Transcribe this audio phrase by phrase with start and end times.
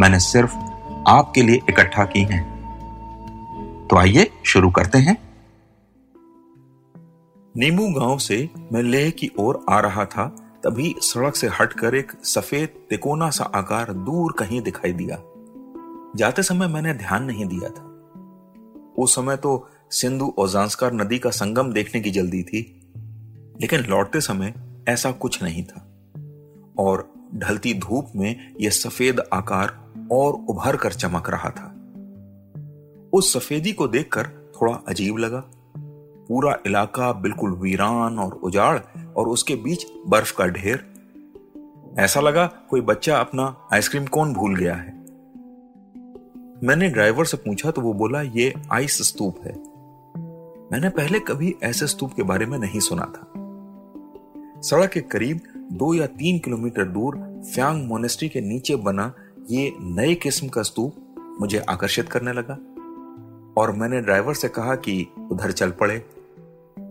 [0.00, 0.54] मैंने सिर्फ़
[1.08, 2.60] आपके लिए इकट्ठा की हैं।
[3.90, 5.16] तो आइए शुरू करते हैं।
[7.56, 10.26] नीमू गाँव से मैं लेह की ओर आ रहा था,
[10.64, 15.18] तभी सड़क से हटकर एक सफ़ेद तिकोना सा आकार दूर कहीं दिखाई दिया।
[16.16, 17.86] जाते समय मैंने ध्यान नहीं दिया था।
[18.98, 22.92] उस समय तो सिंधु और जांस्कार नदी का संगम देखने की जल्दी थी,
[23.60, 24.54] लेकिन लौटते समय
[24.88, 25.86] ऐसा कुछ नहीं था।
[26.78, 29.79] और ढलती धूप में यह सफ़ेद आकार
[30.10, 31.76] और उभर कर चमक रहा था।
[33.12, 35.44] उस सफेदी को देखकर थोड़ा अजीब लगा।
[36.28, 38.78] पूरा इलाका बिल्कुल वीरान और उजाड़
[39.16, 40.86] और उसके बीच बर्फ़ का ढेर।
[41.98, 45.00] ऐसा लगा कोई बच्चा अपना आइसक्रीम कौन भूल गया है।
[46.62, 49.52] मैंने ड्राइवर से पूछा तो वो बोला, ये आइस स्तूप है।
[50.72, 53.26] मैंने पहले कभी ऐसे स्तूप के बारे में नहीं सुना था।
[54.60, 55.40] सड़क के करीब
[55.72, 59.14] दो या तीन किलोमीटर दूर फ्यांग मोनेस्ट्री के नीचे बना
[59.50, 60.94] ये नए किस्म का स्तूप
[61.40, 62.54] मुझे आकर्षित करने लगा।
[63.60, 66.04] और मैंने ड्राइवर से कहा कि उधर चल पड़े।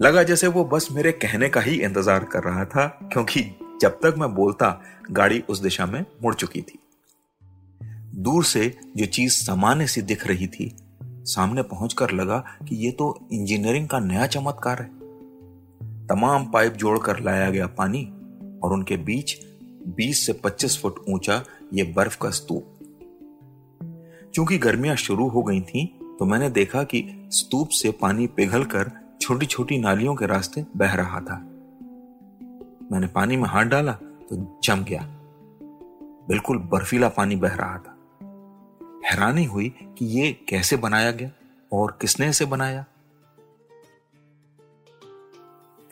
[0.00, 3.40] लगा जैसे वो बस मेरे कहने का ही इंतज़ार कर रहा था, क्योंकि
[3.82, 4.80] जब तक मैं बोलता,
[5.10, 6.78] गाड़ी उस दिशा में मुड़ चुकी थी।
[8.14, 13.28] दूर से जो चीज़ सामान्य सी दिख रही थी, सामने पहुंचकर लगा कि ये तो
[13.32, 14.88] इंजीनियरिंग का नया चमत्कार है।
[16.06, 18.04] तमाम पाइप जोड़कर लाया गया पानी
[18.64, 19.36] और उनके बीच
[19.88, 22.64] 20 से 25 फुट ऊँचा ये बर्फ़ का स्तूप।
[24.34, 25.86] चूँकि गर्मियाँ शुरू हो गई थीं,
[26.16, 28.90] तो मैंने देखा कि स्तूप से पानी पिघलकर
[29.20, 31.36] छोटी छोटी नालियों के रास्ते बह रहा था।
[32.92, 35.02] मैंने पानी में हाथ डाला तो जम गया।
[36.28, 37.90] बिल्कुल बर्फीला पानी बह रहा था।
[39.06, 41.30] हैरानी हुई कि ये कैसे बनाया गया
[41.72, 42.84] और किसने इसे बनाया।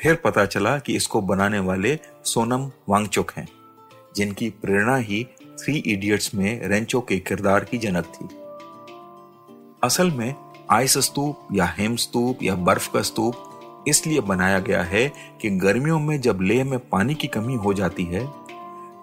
[0.01, 3.49] फिर पता चला कि इसको बनाने वाले सोनम वांगचुक हैं
[4.17, 5.27] जिनकी प्रेरणा ही
[5.59, 8.29] थ्री इडियट्स में रेंचो के किरदार की जनक थी।
[9.85, 10.35] असल में
[10.71, 15.07] आइस स्तूप या हेम स्तूप या बर्फ़ का स्तूप इसलिए बनाया गया है
[15.41, 18.27] कि गर्मियों में जब लेह में पानी की कमी हो जाती है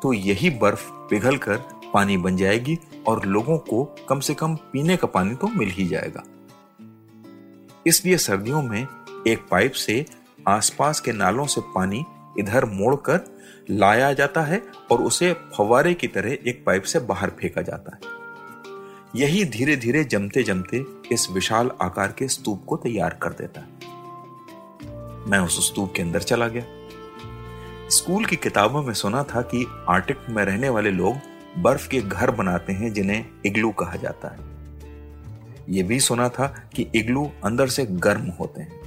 [0.01, 1.57] तो यही बर्फ़ पिघलकर
[1.93, 2.77] पानी बन जाएगी
[3.07, 6.23] और लोगों को कम से कम पीने का पानी तो मिल ही जाएगा।
[7.87, 8.87] इसलिए सर्दियों में
[9.27, 10.05] एक पाइप से
[10.47, 12.03] आसपास के नालों से पानी
[12.39, 17.61] इधर मोड़कर लाया जाता है और उसे फवारे की तरह एक पाइप से बाहर फेंका
[17.61, 18.19] जाता है।
[19.15, 23.67] यही धीरे धीरे जमते जमते इस विशाल आकार के स्तूप को तैयार कर देता है।
[25.29, 26.63] मैं उस स्तूप के अंदर चला गया।
[27.89, 31.15] स्कूल की किताबों में सुना था कि आर्टिक में रहने वाले लोग
[31.57, 34.49] बर्फ़ के घर बनाते हैं, जिन्हें इग्लू कहा जाता है।
[35.69, 38.78] यह भी सुना था कि इग्लू अंदर से गर्म होते हैं।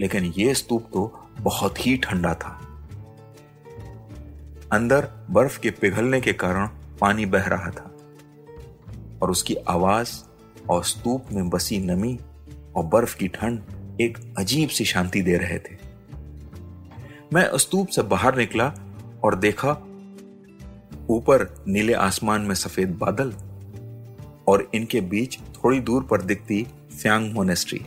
[0.00, 2.60] लेकिन यह स्तूप तो बहुत ही ठंडा था।
[4.72, 6.66] अंदर बर्फ़ के पिघलने के कारण
[7.00, 7.90] पानी बह रहा था
[9.22, 10.12] और उसकी आवाज़
[10.70, 12.18] और स्तूप में बसी नमी
[12.76, 13.62] और बर्फ़ की ठंड
[14.00, 15.76] एक अजीब सी शांति दे रहे थे।
[17.32, 18.74] मैं स्तूप से बाहर निकला
[19.24, 19.70] और देखा
[21.10, 23.32] ऊपर नीले आसमान में सफ़ेद बादल
[24.48, 26.66] और इनके बीच थोड़ी दूर पर दिखती
[27.02, 27.84] फ्यांग मोनेस्ट्री।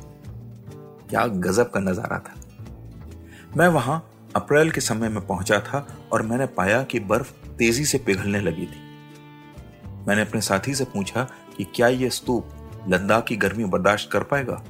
[1.10, 2.36] क्या गजब का नज़ारा था।
[3.58, 7.98] मैं वहाँ अप्रैल के समय में पहुँचा था और मैंने पाया कि बर्फ़ तेज़ी से
[7.98, 8.86] पिघलने लगी थी।
[10.08, 11.24] मैंने अपने साथी से पूछा
[11.58, 12.50] कि क्या यह स्तूप
[12.90, 14.64] लद्दाख की गर्मी बर्दाश्त कर पाएगा?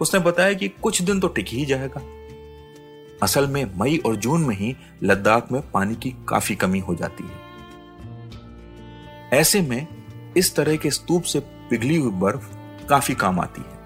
[0.00, 2.02] उसने बताया कि कुछ दिन तो टिक ही जाएगा।
[3.22, 7.24] असल में मई और जून में ही लद्दाख में पानी की काफ़ी कमी हो जाती
[7.24, 7.40] है।
[9.32, 9.86] ऐसे में
[10.36, 12.50] इस तरह के स्तूप से पिघली हुई बर्फ़
[12.86, 13.81] काफ़ी काम आती है।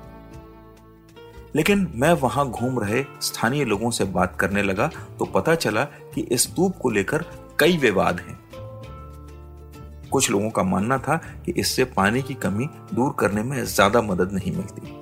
[1.57, 6.21] लेकिन मैं वहाँ घूम रहे स्थानीय लोगों से बात करने लगा तो पता चला कि
[6.23, 7.25] इस स्तूप को लेकर
[7.61, 8.39] कई विवाद हैं।
[10.13, 11.17] कुछ लोगों का मानना था
[11.47, 14.95] कि इससे पानी की कमी दूर करने में ज़्यादा मदद नहीं मिलती।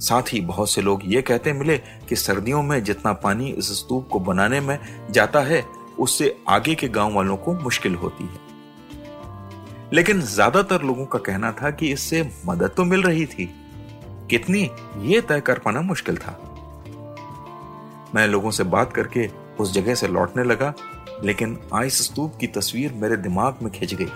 [0.00, 1.76] साथ ही बहुत से लोग ये कहते मिले
[2.08, 4.78] कि सर्दियों में जितना पानी इस स्तूप को बनाने में
[5.10, 5.64] जाता है,
[5.98, 8.42] उससे आगे के गाँव वालों को मुश्किल होती है।
[9.92, 13.50] लेकिन ज़्यादातर लोगों का कहना था कि इससे मदद तो मिल रही थी।
[14.30, 16.38] कितनी ये तय कर पाना मुश्किल था।
[18.14, 19.28] मैं लोगों से बात करके
[19.60, 20.72] उस जगह से लौटने लगा,
[21.24, 24.08] लेकिन आइस स्तूप की तस्वीर मेरे दिमाग में खिंच गई।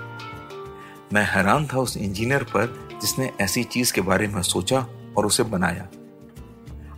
[1.13, 5.43] मैं हैरान था उस इंजीनियर पर जिसने ऐसी चीज़ के बारे में सोचा और उसे
[5.43, 5.89] बनाया।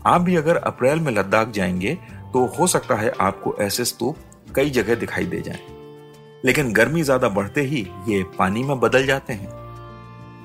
[0.07, 1.95] आप भी अगर अप्रैल में लद्दाख जाएँगे
[2.33, 4.17] तो हो सकता है आपको ऐसे स्तूप
[4.55, 5.61] कई जगह दिखाई दे जाएँ।
[6.45, 9.59] लेकिन गर्मी ज़्यादा बढ़ते ही ये पानी में बदल जाते हैं।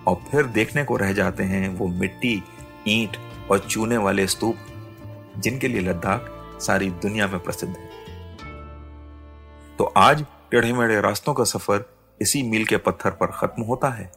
[0.04, 2.42] और फिर देखने को रह जाते हैं वो मिट्टी
[2.88, 3.18] ईंट
[3.52, 4.56] और चूने वाले स्तूप,
[5.38, 7.90] जिनके लिए लद्दाख सारी दुनिया में प्रसिद्ध है।
[9.78, 11.86] तो आज टेढ़े मेढ़े रास्तों का सफ़र
[12.20, 14.12] इसी मील के पत्थर पर खत्म होता है।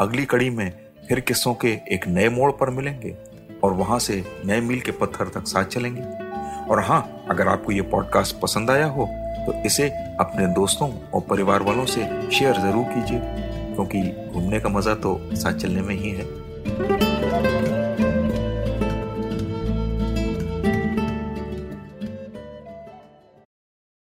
[0.00, 0.70] अगली कड़ी में
[1.08, 3.16] फिर किस्सों के एक नए मोड़ पर मिलेंगे
[3.64, 6.02] और वहाँ से नए मील के पत्थर तक साथ चलेंगे।
[6.64, 9.06] और हाँ अगर आपको ये पॉडकास्ट पसंद आया हो
[9.46, 9.88] तो इसे
[10.20, 13.20] अपने दोस्तों और परिवार वालों से शेयर ज़रूर कीजिए,
[13.74, 14.02] क्योंकि
[14.32, 16.24] घूमने का मज़ा तो साथ चलने में ही है।